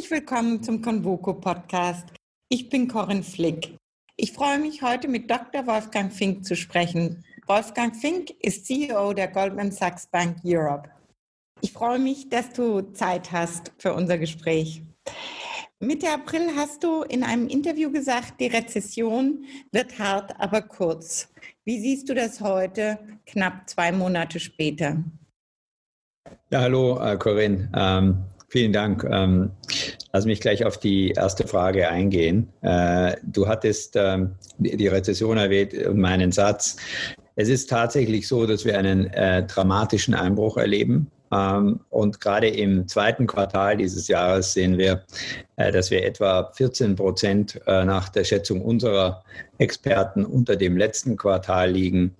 [0.00, 2.08] Herzlich willkommen zum Convoco Podcast.
[2.48, 3.76] Ich bin Corinne Flick.
[4.16, 5.66] Ich freue mich heute mit Dr.
[5.66, 7.22] Wolfgang Fink zu sprechen.
[7.46, 10.88] Wolfgang Fink ist CEO der Goldman Sachs Bank Europe.
[11.60, 14.82] Ich freue mich, dass du Zeit hast für unser Gespräch.
[15.80, 21.28] Mitte April hast du in einem Interview gesagt, die Rezession wird hart, aber kurz.
[21.66, 25.04] Wie siehst du das heute, knapp zwei Monate später?
[26.50, 27.70] Ja, hallo, äh, Corinne.
[27.76, 29.06] Ähm, Vielen Dank.
[29.08, 29.52] Ähm,
[30.12, 32.48] lass mich gleich auf die erste Frage eingehen.
[32.62, 36.76] Äh, du hattest ähm, die Rezession erwähnt und meinen Satz.
[37.36, 41.12] Es ist tatsächlich so, dass wir einen äh, dramatischen Einbruch erleben.
[41.32, 45.04] Ähm, und gerade im zweiten Quartal dieses Jahres sehen wir,
[45.54, 49.22] äh, dass wir etwa 14 Prozent äh, nach der Schätzung unserer
[49.58, 52.16] Experten unter dem letzten Quartal liegen.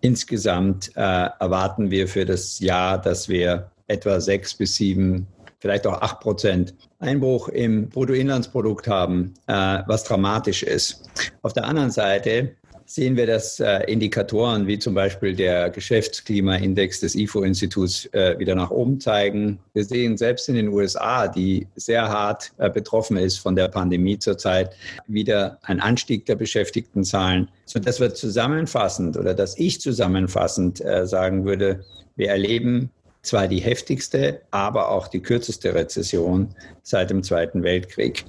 [0.00, 5.28] Insgesamt äh, erwarten wir für das Jahr, dass wir etwa sechs bis sieben
[5.60, 11.08] vielleicht auch 8 Prozent Einbruch im Bruttoinlandsprodukt haben, äh, was dramatisch ist.
[11.42, 17.14] Auf der anderen Seite sehen wir, dass äh, Indikatoren wie zum Beispiel der Geschäftsklimaindex des
[17.14, 19.60] IFO-Instituts äh, wieder nach oben zeigen.
[19.74, 24.74] Wir sehen selbst in den USA, die sehr hart betroffen ist von der Pandemie zurzeit,
[25.06, 27.48] wieder ein Anstieg der Beschäftigtenzahlen.
[27.64, 31.84] So dass wir zusammenfassend oder dass ich zusammenfassend sagen würde,
[32.16, 32.90] wir erleben
[33.22, 38.24] zwar die heftigste, aber auch die kürzeste Rezession seit dem Zweiten Weltkrieg.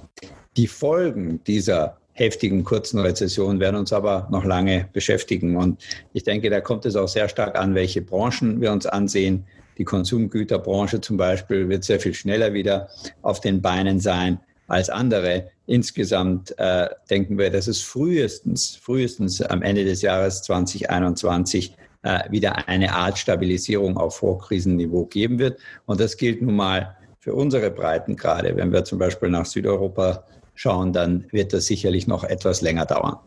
[0.58, 5.56] Die Folgen dieser heftigen kurzen Rezession werden uns aber noch lange beschäftigen.
[5.56, 5.82] Und
[6.14, 9.46] ich denke, da kommt es auch sehr stark an, welche Branchen wir uns ansehen.
[9.78, 12.90] Die Konsumgüterbranche zum Beispiel wird sehr viel schneller wieder
[13.22, 15.50] auf den Beinen sein als andere.
[15.68, 21.81] Insgesamt äh, denken wir, dass es frühestens, frühestens am Ende des Jahres 2021 äh,
[22.30, 25.60] wieder eine Art Stabilisierung auf Vorkrisenniveau geben wird.
[25.86, 28.56] Und das gilt nun mal für unsere Breitengrade.
[28.56, 30.26] Wenn wir zum Beispiel nach Südeuropa
[30.56, 33.18] schauen, dann wird das sicherlich noch etwas länger dauern.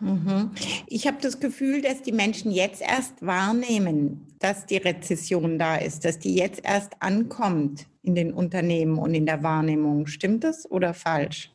[0.00, 0.52] Mhm.
[0.86, 6.04] Ich habe das Gefühl, dass die Menschen jetzt erst wahrnehmen, dass die Rezession da ist,
[6.04, 10.06] dass die jetzt erst ankommt in den Unternehmen und in der Wahrnehmung.
[10.06, 11.52] Stimmt das oder falsch?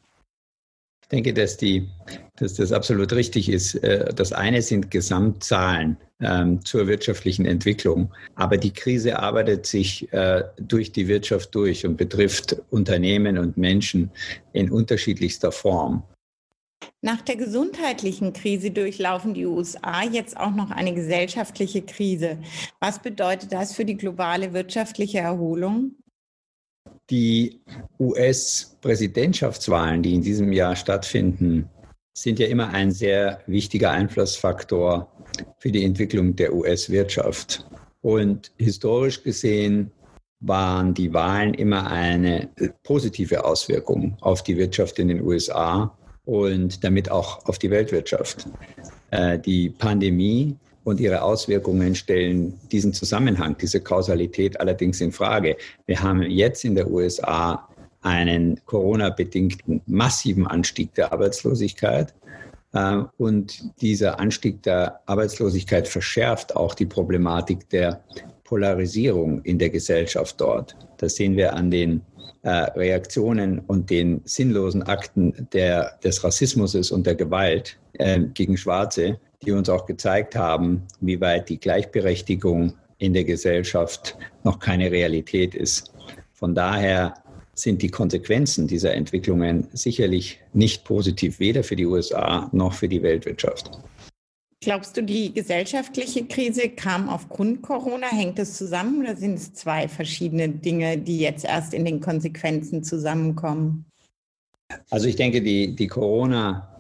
[1.04, 1.90] Ich denke, dass, die,
[2.38, 3.76] dass das absolut richtig ist.
[3.76, 8.12] Äh, das eine sind Gesamtzahlen ähm, zur wirtschaftlichen Entwicklung.
[8.36, 14.12] Aber die Krise arbeitet sich äh, durch die Wirtschaft durch und betrifft Unternehmen und Menschen
[14.54, 16.04] in unterschiedlichster Form.
[17.02, 22.38] Nach der gesundheitlichen Krise durchlaufen die USA jetzt auch noch eine gesellschaftliche Krise.
[22.80, 25.96] Was bedeutet das für die globale wirtschaftliche Erholung?
[27.14, 27.62] Die
[28.00, 31.70] US-Präsidentschaftswahlen, die in diesem Jahr stattfinden,
[32.18, 35.12] sind ja immer ein sehr wichtiger Einflussfaktor
[35.60, 37.68] für die Entwicklung der US-Wirtschaft.
[38.02, 39.92] Und historisch gesehen
[40.40, 42.50] waren die Wahlen immer eine
[42.82, 48.48] positive Auswirkung auf die Wirtschaft in den USA und damit auch auf die Weltwirtschaft.
[49.12, 55.58] Äh, die Pandemie und ihre Auswirkungen stellen diesen Zusammenhang, diese Kausalität allerdings in Frage.
[55.86, 57.68] Wir haben jetzt in der USA
[58.02, 62.14] einen Corona-bedingten massiven Anstieg der Arbeitslosigkeit.
[62.74, 68.04] Äh, und dieser Anstieg der Arbeitslosigkeit verschärft auch die Problematik der
[68.44, 70.76] Polarisierung in der Gesellschaft dort.
[70.98, 72.02] Das sehen wir an den
[72.44, 79.18] äh, Reaktionen und den sinnlosen Akten der, des Rassismus und der Gewalt äh, gegen Schwarze,
[79.44, 85.56] die uns auch gezeigt haben, wie weit die Gleichberechtigung in der Gesellschaft noch keine Realität
[85.56, 85.94] ist.
[86.34, 87.14] Von daher
[87.54, 93.04] sind die Konsequenzen dieser Entwicklungen sicherlich nicht positiv, weder für die USA noch für die
[93.04, 93.72] Weltwirtschaft.
[94.64, 98.08] Glaubst du, die gesellschaftliche Krise kam aufgrund Corona?
[98.08, 102.82] Hängt es zusammen oder sind es zwei verschiedene Dinge, die jetzt erst in den Konsequenzen
[102.82, 103.86] zusammenkommen?
[104.90, 106.73] Also ich denke, die, die Corona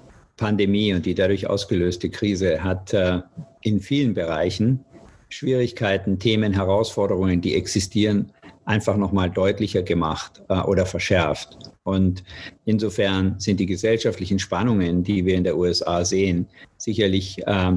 [0.43, 3.21] Pandemie und die dadurch ausgelöste Krise hat äh,
[3.61, 4.83] in vielen Bereichen
[5.29, 8.29] Schwierigkeiten, Themen, Herausforderungen, die existieren,
[8.65, 11.57] einfach nochmal deutlicher gemacht äh, oder verschärft.
[11.83, 12.25] Und
[12.65, 16.47] insofern sind die gesellschaftlichen Spannungen, die wir in der USA sehen,
[16.77, 17.71] sicherlich äh,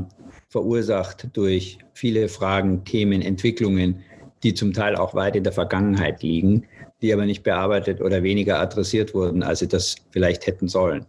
[0.48, 4.02] verursacht durch viele Fragen, Themen, Entwicklungen,
[4.42, 6.66] die zum Teil auch weit in der Vergangenheit liegen,
[7.00, 11.06] die aber nicht bearbeitet oder weniger adressiert wurden, als sie das vielleicht hätten sollen.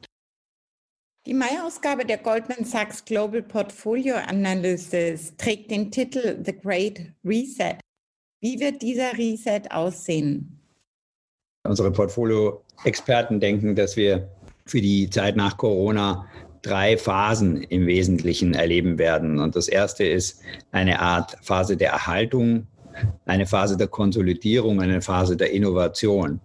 [1.28, 7.76] Die Mai-Ausgabe der Goldman Sachs Global Portfolio Analysis trägt den Titel The Great Reset.
[8.40, 10.58] Wie wird dieser Reset aussehen?
[11.68, 14.30] Unsere Portfolio-Experten denken, dass wir
[14.68, 16.26] für die Zeit nach Corona
[16.62, 19.40] drei Phasen im Wesentlichen erleben werden.
[19.40, 20.42] Und das erste ist
[20.72, 22.68] eine Art Phase der Erhaltung
[23.26, 26.40] eine Phase der Konsolidierung, eine Phase der Innovation.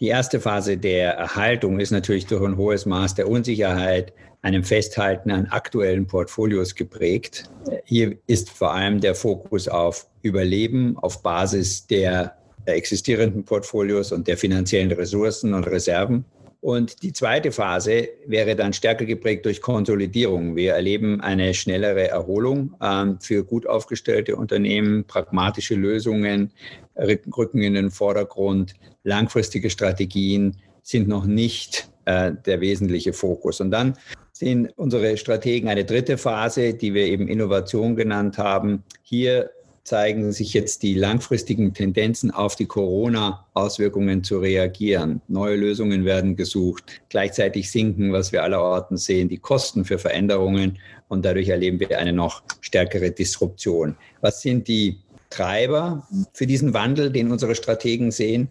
[0.00, 4.12] Die erste Phase der Erhaltung ist natürlich durch ein hohes Maß der Unsicherheit,
[4.46, 7.50] einem Festhalten an aktuellen Portfolios geprägt.
[7.84, 14.36] Hier ist vor allem der Fokus auf Überleben auf Basis der existierenden Portfolios und der
[14.36, 16.24] finanziellen Ressourcen und Reserven.
[16.60, 20.54] Und die zweite Phase wäre dann stärker geprägt durch Konsolidierung.
[20.54, 26.52] Wir erleben eine schnellere Erholung ähm, für gut aufgestellte Unternehmen, pragmatische Lösungen
[26.96, 33.60] rücken in den Vordergrund, langfristige Strategien sind noch nicht äh, der wesentliche Fokus.
[33.60, 33.94] Und dann
[34.38, 38.82] sehen unsere Strategen eine dritte Phase, die wir eben Innovation genannt haben.
[39.02, 39.50] Hier
[39.82, 45.22] zeigen sich jetzt die langfristigen Tendenzen auf die Corona-Auswirkungen zu reagieren.
[45.28, 47.00] Neue Lösungen werden gesucht.
[47.08, 50.78] Gleichzeitig sinken, was wir allerorten sehen, die Kosten für Veränderungen
[51.08, 53.96] und dadurch erleben wir eine noch stärkere Disruption.
[54.20, 54.98] Was sind die
[55.30, 58.48] Treiber für diesen Wandel, den unsere Strategen sehen?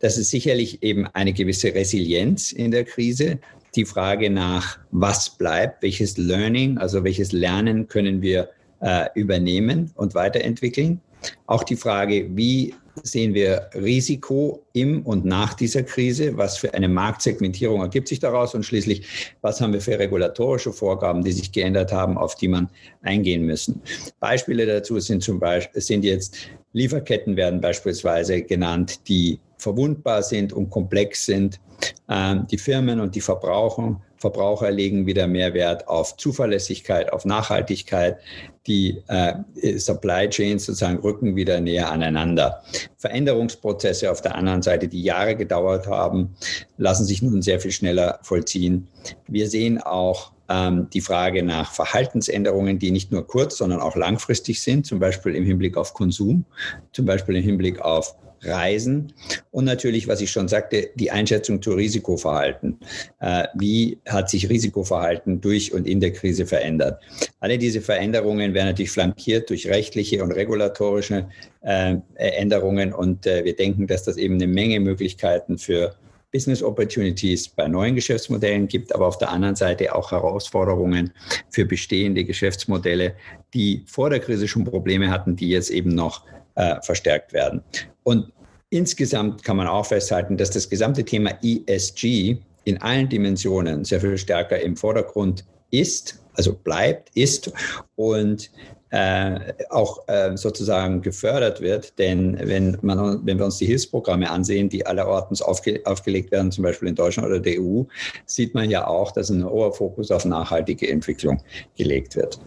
[0.00, 3.38] Das ist sicherlich eben eine gewisse Resilienz in der Krise.
[3.74, 8.48] Die Frage nach, was bleibt, welches Learning, also welches Lernen können wir
[8.80, 11.00] äh, übernehmen und weiterentwickeln.
[11.46, 16.36] Auch die Frage, wie sehen wir Risiko im und nach dieser Krise?
[16.36, 18.54] Was für eine Marktsegmentierung ergibt sich daraus?
[18.54, 22.68] Und schließlich, was haben wir für regulatorische Vorgaben, die sich geändert haben, auf die man
[23.02, 23.80] eingehen müssen?
[24.20, 26.36] Beispiele dazu sind zum Beispiel, sind jetzt
[26.72, 31.60] Lieferketten werden beispielsweise genannt, die verwundbar sind und komplex sind.
[32.08, 38.18] Ähm, die Firmen und die Verbraucher Verbraucher legen wieder mehr Wert auf Zuverlässigkeit, auf Nachhaltigkeit.
[38.66, 39.34] Die äh,
[39.78, 42.62] Supply Chains sozusagen rücken wieder näher aneinander.
[42.96, 46.34] Veränderungsprozesse auf der anderen Seite, die Jahre gedauert haben,
[46.76, 48.88] lassen sich nun sehr viel schneller vollziehen.
[49.28, 54.60] Wir sehen auch ähm, die Frage nach Verhaltensänderungen, die nicht nur kurz, sondern auch langfristig
[54.60, 56.44] sind, zum Beispiel im Hinblick auf Konsum,
[56.92, 59.12] zum Beispiel im Hinblick auf Reisen
[59.50, 62.78] und natürlich, was ich schon sagte, die Einschätzung zu Risikoverhalten.
[63.20, 67.02] Äh, wie hat sich Risikoverhalten durch und in der Krise verändert?
[67.40, 71.28] Alle diese Veränderungen werden natürlich flankiert durch rechtliche und regulatorische
[71.62, 75.94] äh, Änderungen und äh, wir denken, dass das eben eine Menge Möglichkeiten für
[76.32, 81.12] Business Opportunities bei neuen Geschäftsmodellen gibt, aber auf der anderen Seite auch Herausforderungen
[81.48, 83.14] für bestehende Geschäftsmodelle,
[83.54, 86.24] die vor der Krise schon Probleme hatten, die jetzt eben noch
[86.58, 87.62] äh, verstärkt werden.
[88.02, 88.32] Und
[88.70, 94.18] insgesamt kann man auch festhalten, dass das gesamte Thema ESG in allen Dimensionen sehr viel
[94.18, 97.52] stärker im Vordergrund ist, also bleibt, ist
[97.96, 98.50] und
[98.90, 99.38] äh,
[99.70, 101.98] auch äh, sozusagen gefördert wird.
[101.98, 106.64] Denn wenn, man, wenn wir uns die Hilfsprogramme ansehen, die allerortens aufge, aufgelegt werden, zum
[106.64, 107.84] Beispiel in Deutschland oder der EU,
[108.26, 111.40] sieht man ja auch, dass ein hoher Fokus auf nachhaltige Entwicklung
[111.76, 112.40] gelegt wird.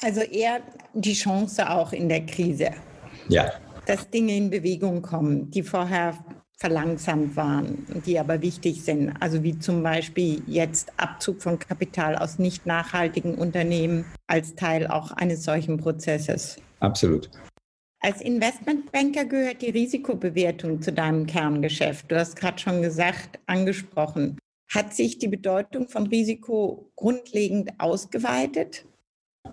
[0.00, 0.60] Also eher
[0.94, 2.70] die Chance auch in der Krise.
[3.28, 3.52] Ja.
[3.86, 6.18] Dass Dinge in Bewegung kommen, die vorher
[6.62, 9.12] verlangsamt waren, die aber wichtig sind.
[9.18, 15.10] Also wie zum Beispiel jetzt Abzug von Kapital aus nicht nachhaltigen Unternehmen als Teil auch
[15.10, 16.58] eines solchen Prozesses.
[16.78, 17.28] Absolut.
[17.98, 22.10] Als Investmentbanker gehört die Risikobewertung zu deinem Kerngeschäft.
[22.10, 24.38] Du hast gerade schon gesagt, angesprochen.
[24.72, 28.86] Hat sich die Bedeutung von Risiko grundlegend ausgeweitet?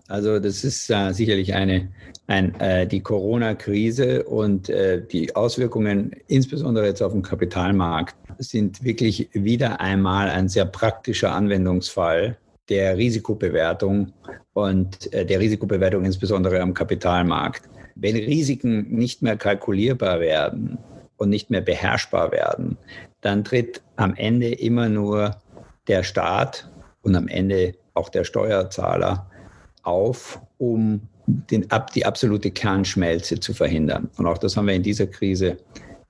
[0.10, 1.90] Also das ist äh, sicherlich eine,
[2.28, 9.30] ein, äh, die Corona-Krise und äh, die Auswirkungen, insbesondere jetzt auf dem Kapitalmarkt, sind wirklich
[9.34, 12.38] wieder einmal ein sehr praktischer Anwendungsfall
[12.70, 14.14] der Risikobewertung
[14.54, 17.70] und äh, der Risikobewertung insbesondere am Kapitalmarkt.
[17.96, 20.78] Wenn Risiken nicht mehr kalkulierbar werden
[21.18, 22.78] und nicht mehr beherrschbar werden,
[23.22, 25.36] dann tritt am Ende immer nur
[25.88, 26.70] der Staat
[27.02, 29.30] und am Ende auch der Steuerzahler
[29.90, 34.10] auf, um den, die absolute Kernschmelze zu verhindern.
[34.18, 35.58] Und auch das haben wir in dieser Krise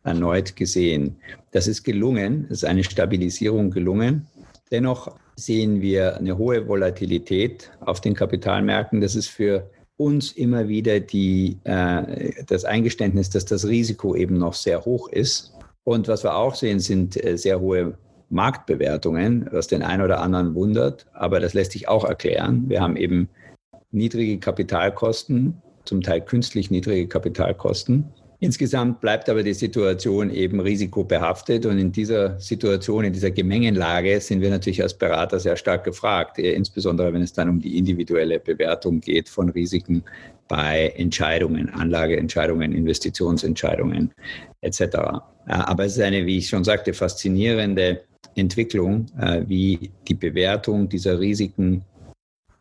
[0.04, 1.18] erneut gesehen.
[1.52, 4.28] Das ist gelungen, es ist eine Stabilisierung gelungen.
[4.72, 9.02] Dennoch sehen wir eine hohe Volatilität auf den Kapitalmärkten.
[9.02, 14.54] Das ist für uns immer wieder die, äh, das Eingeständnis, dass das Risiko eben noch
[14.54, 15.54] sehr hoch ist.
[15.84, 17.98] Und was wir auch sehen, sind äh, sehr hohe
[18.30, 21.08] Marktbewertungen, was den einen oder anderen wundert.
[21.14, 22.66] Aber das lässt sich auch erklären.
[22.68, 23.28] Wir haben eben
[23.92, 28.06] niedrige Kapitalkosten, zum Teil künstlich niedrige Kapitalkosten.
[28.42, 34.40] Insgesamt bleibt aber die Situation eben risikobehaftet und in dieser Situation, in dieser Gemengenlage sind
[34.40, 39.02] wir natürlich als Berater sehr stark gefragt, insbesondere wenn es dann um die individuelle Bewertung
[39.02, 40.04] geht von Risiken
[40.48, 44.14] bei Entscheidungen, Anlageentscheidungen, Investitionsentscheidungen
[44.62, 44.86] etc.
[45.48, 48.04] Aber es ist eine, wie ich schon sagte, faszinierende
[48.36, 51.84] Entwicklung, äh, wie die Bewertung dieser Risiken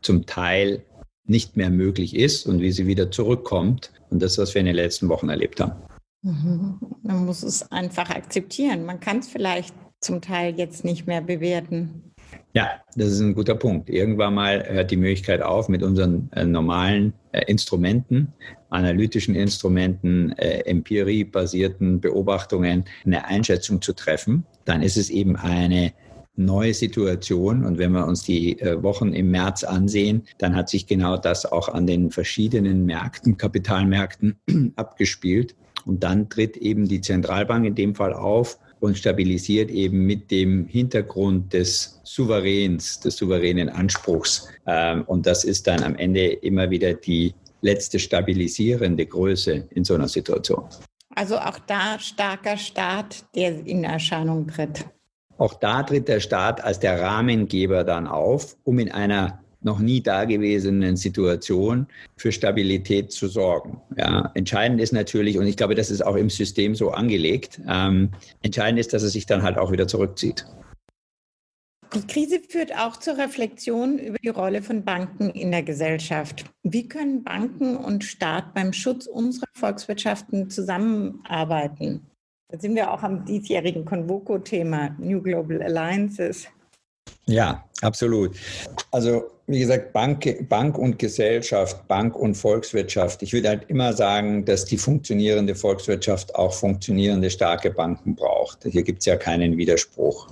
[0.01, 0.83] zum Teil
[1.29, 3.93] nicht mehr möglich ist und wie sie wieder zurückkommt.
[4.11, 5.83] Und das, was wir in den letzten Wochen erlebt haben.
[6.23, 6.79] Mhm.
[7.03, 8.85] Man muss es einfach akzeptieren.
[8.85, 12.09] Man kann es vielleicht zum Teil jetzt nicht mehr bewerten.
[12.55, 13.89] Ja, das ist ein guter Punkt.
[13.89, 18.33] Irgendwann mal hört die Möglichkeit auf, mit unseren äh, normalen äh, Instrumenten,
[18.71, 24.47] analytischen Instrumenten, äh, empiriebasierten Beobachtungen eine Einschätzung zu treffen.
[24.65, 25.93] Dann ist es eben eine
[26.39, 27.65] neue Situation.
[27.65, 31.45] Und wenn wir uns die äh, Wochen im März ansehen, dann hat sich genau das
[31.45, 34.37] auch an den verschiedenen Märkten, Kapitalmärkten
[34.77, 35.55] abgespielt.
[35.85, 40.67] Und dann tritt eben die Zentralbank in dem Fall auf und stabilisiert eben mit dem
[40.67, 44.49] Hintergrund des Souveräns, des souveränen Anspruchs.
[44.67, 49.95] Ähm, und das ist dann am Ende immer wieder die letzte stabilisierende Größe in so
[49.95, 50.65] einer Situation.
[51.15, 54.87] Also auch da starker Staat, der in Erscheinung tritt.
[55.39, 60.01] Auch da tritt der Staat als der Rahmengeber dann auf, um in einer noch nie
[60.01, 63.81] dagewesenen Situation für Stabilität zu sorgen.
[63.97, 68.11] Ja, entscheidend ist natürlich, und ich glaube, das ist auch im System so angelegt, ähm,
[68.43, 70.47] entscheidend ist, dass es sich dann halt auch wieder zurückzieht.
[71.95, 76.45] Die Krise führt auch zur Reflexion über die Rolle von Banken in der Gesellschaft.
[76.63, 82.07] Wie können Banken und Staat beim Schutz unserer Volkswirtschaften zusammenarbeiten?
[82.51, 86.49] Da sind wir auch am diesjährigen Convoco-Thema New Global Alliances.
[87.27, 88.35] Ja, absolut.
[88.91, 93.23] Also wie gesagt, Bank, Bank und Gesellschaft, Bank und Volkswirtschaft.
[93.23, 98.65] Ich würde halt immer sagen, dass die funktionierende Volkswirtschaft auch funktionierende starke Banken braucht.
[98.65, 100.29] Hier gibt es ja keinen Widerspruch.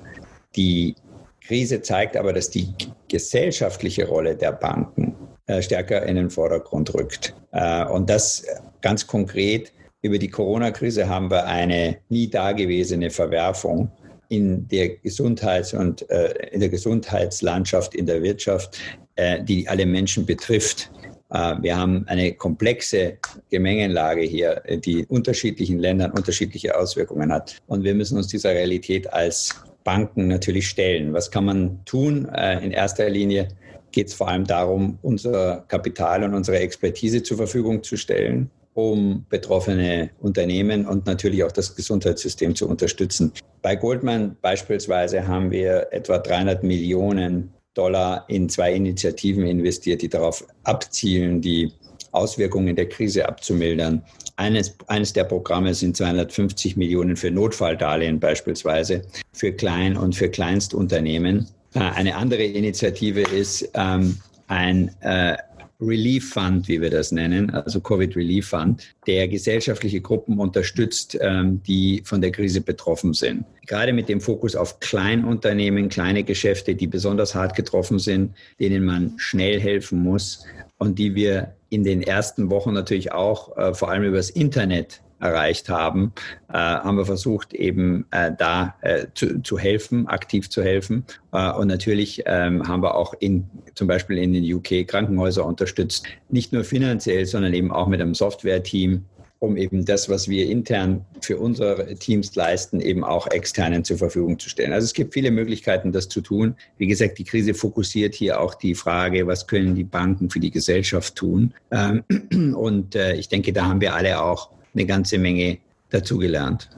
[0.55, 0.95] Die
[1.43, 2.69] Krise zeigt aber, dass die
[3.09, 5.15] gesellschaftliche Rolle der Banken
[5.47, 7.35] äh, stärker in den Vordergrund rückt.
[7.53, 8.47] Äh, und das
[8.81, 13.91] ganz konkret über die Corona-Krise haben wir eine nie dagewesene Verwerfung
[14.29, 18.79] in der Gesundheits- und äh, in der Gesundheitslandschaft, in der Wirtschaft,
[19.17, 20.91] äh, die alle Menschen betrifft.
[21.31, 23.19] Äh, wir haben eine komplexe
[23.51, 27.57] Gemengenlage hier, die unterschiedlichen Ländern unterschiedliche Auswirkungen hat.
[27.67, 31.13] Und wir müssen uns dieser Realität als Banken natürlich stellen.
[31.13, 32.29] Was kann man tun?
[32.35, 33.49] Äh, in erster Linie
[33.93, 39.25] geht es vor allem darum, unser Kapital und unsere Expertise zur Verfügung zu stellen um
[39.31, 43.33] betroffene Unternehmen und natürlich auch das Gesundheitssystem zu unterstützen.
[43.63, 50.47] Bei Goldman beispielsweise haben wir etwa 300 Millionen Dollar in zwei Initiativen investiert, die darauf
[50.65, 51.73] abzielen, die
[52.13, 54.03] Auswirkungen der Krise abzumildern.
[54.37, 59.03] Eines, eines der Programme sind 250 Millionen für Notfalldarlehen beispielsweise
[59.33, 61.49] für Klein- und für Kleinstunternehmen.
[61.75, 64.19] Äh, eine andere Initiative ist ähm,
[64.49, 65.37] ein äh,
[65.81, 71.63] Relief Fund, wie wir das nennen, also Covid Relief Fund, der gesellschaftliche Gruppen unterstützt, ähm,
[71.67, 73.45] die von der Krise betroffen sind.
[73.67, 79.15] Gerade mit dem Fokus auf Kleinunternehmen, kleine Geschäfte, die besonders hart getroffen sind, denen man
[79.19, 80.45] schnell helfen muss
[80.79, 85.69] und die wir in den ersten Wochen natürlich auch äh, vor allem übers Internet erreicht
[85.69, 86.13] haben,
[86.49, 91.05] äh, haben wir versucht, eben äh, da äh, zu, zu, helfen, aktiv zu helfen.
[91.33, 96.07] Äh, und natürlich ähm, haben wir auch in, zum Beispiel in den UK Krankenhäuser unterstützt,
[96.29, 99.05] nicht nur finanziell, sondern eben auch mit einem Software-Team,
[99.39, 104.39] um eben das, was wir intern für unsere Teams leisten, eben auch externen zur Verfügung
[104.39, 104.73] zu stellen.
[104.73, 106.57] Also es gibt viele Möglichkeiten, das zu tun.
[106.79, 110.51] Wie gesagt, die Krise fokussiert hier auch die Frage, was können die Banken für die
[110.51, 111.53] Gesellschaft tun.
[111.71, 112.05] Ähm,
[112.55, 115.59] und äh, ich denke, da haben wir alle auch eine ganze Menge
[115.91, 116.71] dazugelernt.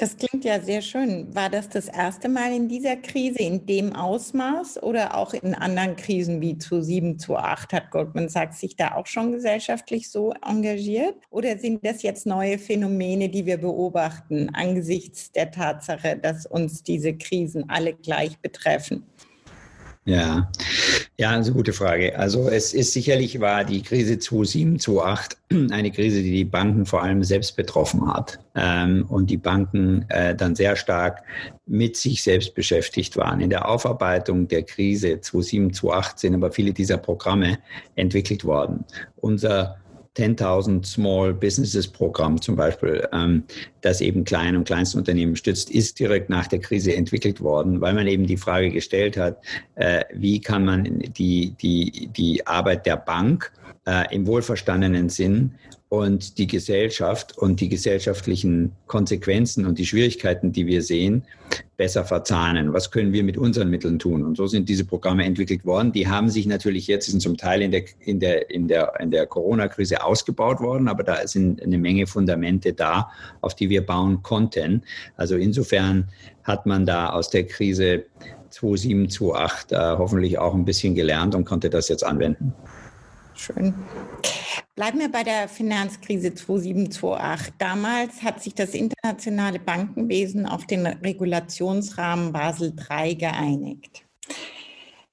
[0.00, 1.34] Das klingt ja sehr schön.
[1.34, 5.96] War das das erste Mal in dieser Krise in dem Ausmaß oder auch in anderen
[5.96, 10.32] Krisen wie zu 7, zu 8 hat Goldman Sachs sich da auch schon gesellschaftlich so
[10.46, 11.16] engagiert?
[11.30, 17.14] Oder sind das jetzt neue Phänomene, die wir beobachten angesichts der Tatsache, dass uns diese
[17.14, 19.04] Krisen alle gleich betreffen?
[20.08, 20.50] Ja,
[21.18, 22.18] ja, also gute Frage.
[22.18, 25.36] Also es ist sicherlich war die Krise 2007, 2008
[25.70, 30.34] eine Krise, die die Banken vor allem selbst betroffen hat ähm, und die Banken äh,
[30.34, 31.22] dann sehr stark
[31.66, 33.42] mit sich selbst beschäftigt waren.
[33.42, 37.58] In der Aufarbeitung der Krise 2007, 2008 sind aber viele dieser Programme
[37.94, 38.86] entwickelt worden.
[39.16, 39.76] Unser
[40.18, 43.44] 10.000 Small Businesses Programm zum Beispiel, ähm,
[43.82, 48.06] das eben Klein- und Kleinstunternehmen stützt, ist direkt nach der Krise entwickelt worden, weil man
[48.06, 49.38] eben die Frage gestellt hat,
[49.76, 50.84] äh, wie kann man
[51.16, 53.52] die, die, die Arbeit der Bank
[53.86, 55.52] äh, im wohlverstandenen Sinn
[55.88, 61.22] und die Gesellschaft und die gesellschaftlichen Konsequenzen und die Schwierigkeiten, die wir sehen,
[61.78, 62.74] besser verzahnen.
[62.74, 64.24] Was können wir mit unseren Mitteln tun?
[64.24, 65.92] Und so sind diese Programme entwickelt worden.
[65.92, 69.12] Die haben sich natürlich jetzt sind zum Teil in der, in der, in der, in
[69.12, 74.22] der Corona-Krise ausgebaut worden, aber da sind eine Menge Fundamente da, auf die wir bauen
[74.24, 74.82] konnten.
[75.16, 76.08] Also insofern
[76.42, 78.04] hat man da aus der Krise
[78.50, 82.52] 2007, 2008 äh, hoffentlich auch ein bisschen gelernt und konnte das jetzt anwenden.
[83.34, 83.72] Schön.
[84.78, 87.54] Bleiben wir bei der Finanzkrise 2728.
[87.58, 94.04] Damals hat sich das internationale Bankenwesen auf den Regulationsrahmen Basel III geeinigt.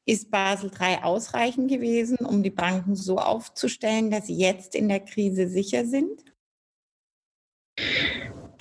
[0.05, 4.99] Ist Basel III ausreichend gewesen, um die Banken so aufzustellen, dass sie jetzt in der
[4.99, 6.23] Krise sicher sind?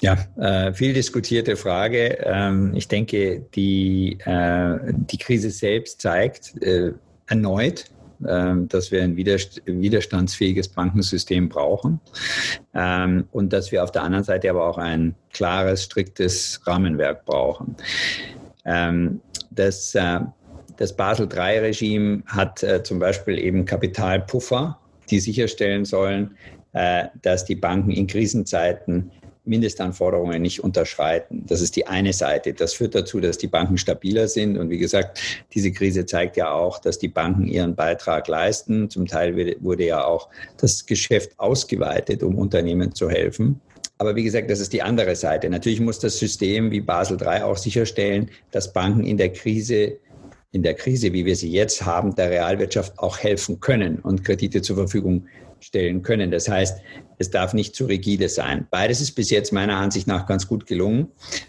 [0.00, 2.16] Ja, äh, viel diskutierte Frage.
[2.24, 6.94] Ähm, ich denke, die, äh, die Krise selbst zeigt äh,
[7.26, 12.00] erneut, dass wir ein widerstandsfähiges Bankensystem brauchen
[12.74, 17.76] ähm, und dass wir auf der anderen Seite aber auch ein klares, striktes Rahmenwerk brauchen.
[18.64, 20.20] Ähm, das, äh,
[20.76, 24.78] das Basel III-Regime hat äh, zum Beispiel eben Kapitalpuffer,
[25.10, 26.36] die sicherstellen sollen,
[26.72, 29.10] äh, dass die Banken in Krisenzeiten
[29.44, 31.44] Mindestanforderungen nicht unterschreiten.
[31.46, 32.54] Das ist die eine Seite.
[32.54, 34.56] Das führt dazu, dass die Banken stabiler sind.
[34.56, 35.20] Und wie gesagt,
[35.52, 38.88] diese Krise zeigt ja auch, dass die Banken ihren Beitrag leisten.
[38.90, 43.60] Zum Teil wurde ja auch das Geschäft ausgeweitet, um Unternehmen zu helfen.
[43.98, 45.48] Aber wie gesagt, das ist die andere Seite.
[45.48, 49.98] Natürlich muss das System wie Basel III auch sicherstellen, dass Banken in der Krise
[50.54, 54.62] in der Krise, wie wir sie jetzt haben, der Realwirtschaft auch helfen können und Kredite
[54.62, 55.26] zur Verfügung
[55.58, 56.30] stellen können.
[56.30, 56.80] Das heißt,
[57.18, 58.66] es darf nicht zu rigide sein.
[58.70, 61.08] Beides ist bis jetzt meiner Ansicht nach ganz gut gelungen.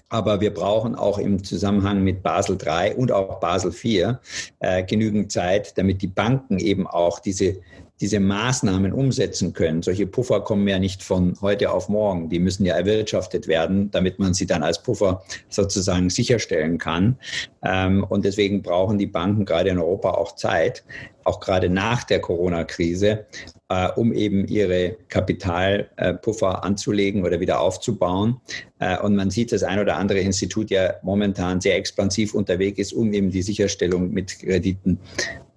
[0.09, 4.15] Aber wir brauchen auch im Zusammenhang mit Basel III und auch Basel IV
[4.59, 7.57] äh, genügend Zeit, damit die Banken eben auch diese
[8.01, 9.81] diese Maßnahmen umsetzen können.
[9.81, 12.29] Solche Puffer kommen ja nicht von heute auf morgen.
[12.29, 17.17] Die müssen ja erwirtschaftet werden, damit man sie dann als Puffer sozusagen sicherstellen kann.
[17.63, 20.83] Ähm, und deswegen brauchen die Banken gerade in Europa auch Zeit,
[21.23, 23.25] auch gerade nach der Corona-Krise,
[23.69, 28.41] äh, um eben ihre Kapitalpuffer anzulegen oder wieder aufzubauen.
[28.79, 32.93] Äh, und man sieht, dass ein oder andere Institut ja momentan sehr expansiv unterwegs ist,
[32.93, 34.99] um eben die Sicherstellung mit Krediten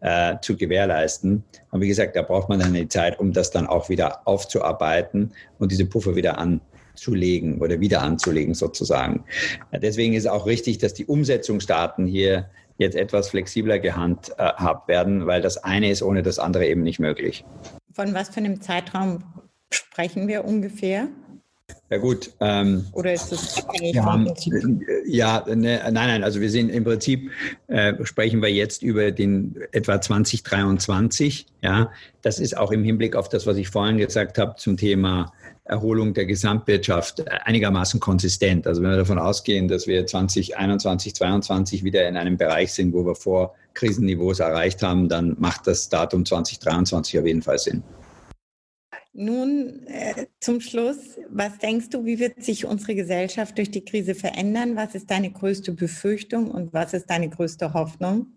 [0.00, 1.44] äh, zu gewährleisten.
[1.70, 5.32] Und wie gesagt, da braucht man dann die Zeit, um das dann auch wieder aufzuarbeiten
[5.58, 9.24] und diese Puffer wieder anzulegen oder wieder anzulegen sozusagen.
[9.72, 15.58] Deswegen ist auch richtig, dass die Umsetzungsdaten hier jetzt etwas flexibler gehandhabt werden, weil das
[15.58, 17.44] eine ist ohne das andere eben nicht möglich.
[17.92, 19.24] Von was für einem Zeitraum
[19.70, 21.08] sprechen wir ungefähr?
[21.90, 22.30] Ja gut.
[22.40, 24.52] Ähm, Oder ist das ja, vom Prinzip?
[25.06, 26.24] Ja, ne, nein, nein.
[26.24, 27.30] Also wir sind im Prinzip
[27.68, 31.46] äh, sprechen wir jetzt über den etwa 2023.
[31.62, 35.32] Ja, das ist auch im Hinblick auf das, was ich vorhin gesagt habe zum Thema
[35.64, 38.66] Erholung der Gesamtwirtschaft einigermaßen konsistent.
[38.66, 43.04] Also wenn wir davon ausgehen, dass wir 2021, 2022 wieder in einem Bereich sind, wo
[43.04, 47.82] wir vor Krisenniveaus erreicht haben, dann macht das Datum 2023 auf jeden Fall Sinn.
[49.20, 54.14] Nun äh, zum Schluss, was denkst du, wie wird sich unsere Gesellschaft durch die Krise
[54.14, 54.76] verändern?
[54.76, 58.28] Was ist deine größte Befürchtung und was ist deine größte Hoffnung?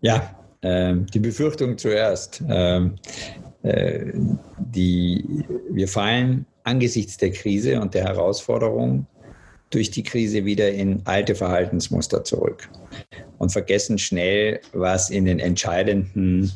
[0.00, 2.42] Ja, äh, die Befürchtung zuerst.
[2.48, 2.90] Äh,
[3.62, 4.12] äh,
[4.58, 9.06] die, wir fallen angesichts der Krise und der Herausforderung
[9.70, 12.68] durch die Krise wieder in alte Verhaltensmuster zurück
[13.38, 16.50] und vergessen schnell, was in den entscheidenden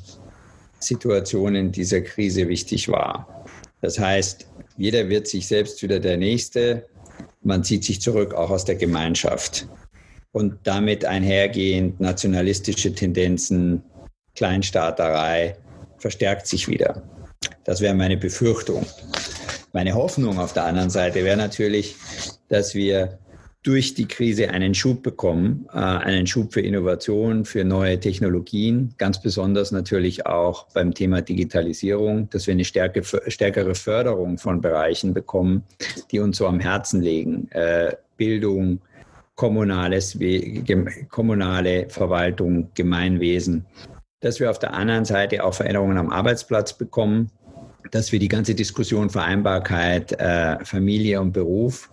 [0.80, 3.44] Situationen dieser Krise wichtig war.
[3.80, 6.86] Das heißt, jeder wird sich selbst wieder der Nächste.
[7.42, 9.68] Man zieht sich zurück, auch aus der Gemeinschaft.
[10.32, 13.82] Und damit einhergehend nationalistische Tendenzen,
[14.36, 15.56] Kleinstaaterei
[15.98, 17.02] verstärkt sich wieder.
[17.64, 18.86] Das wäre meine Befürchtung.
[19.72, 21.96] Meine Hoffnung auf der anderen Seite wäre natürlich,
[22.48, 23.18] dass wir
[23.62, 29.20] durch die Krise einen Schub bekommen, äh, einen Schub für Innovation, für neue Technologien, ganz
[29.20, 35.62] besonders natürlich auch beim Thema Digitalisierung, dass wir eine stärke, stärkere Förderung von Bereichen bekommen,
[36.10, 37.50] die uns so am Herzen liegen.
[37.50, 38.80] Äh, Bildung,
[39.34, 40.18] kommunales,
[41.10, 43.66] kommunale Verwaltung, Gemeinwesen.
[44.20, 47.30] Dass wir auf der anderen Seite auch Veränderungen am Arbeitsplatz bekommen,
[47.90, 51.90] dass wir die ganze Diskussion Vereinbarkeit, äh, Familie und Beruf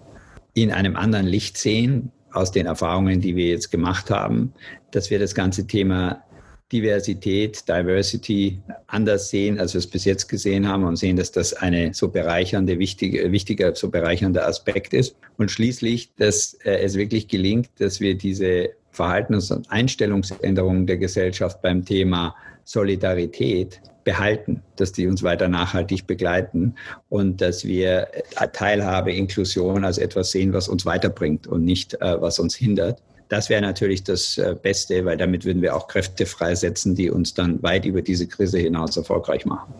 [0.64, 4.54] in einem anderen Licht sehen, aus den Erfahrungen, die wir jetzt gemacht haben,
[4.92, 6.24] dass wir das ganze Thema
[6.72, 11.54] Diversität, Diversity anders sehen, als wir es bis jetzt gesehen haben und sehen, dass das
[11.54, 15.16] eine so bereichernde, wichtige, wichtiger, so bereichernder Aspekt ist.
[15.38, 21.62] Und schließlich, dass äh, es wirklich gelingt, dass wir diese Verhaltens- und Einstellungsänderungen der Gesellschaft
[21.62, 22.36] beim Thema
[22.68, 26.76] Solidarität behalten, dass die uns weiter nachhaltig begleiten
[27.08, 28.10] und dass wir
[28.52, 33.02] Teilhabe, Inklusion als etwas sehen, was uns weiterbringt und nicht, äh, was uns hindert.
[33.30, 37.34] Das wäre natürlich das äh, Beste, weil damit würden wir auch Kräfte freisetzen, die uns
[37.34, 39.74] dann weit über diese Krise hinaus erfolgreich machen.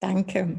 [0.00, 0.56] Danke.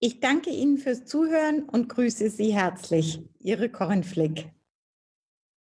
[0.00, 3.20] Ich danke Ihnen fürs Zuhören und grüße Sie herzlich.
[3.38, 4.48] Ihre Corinne Flick.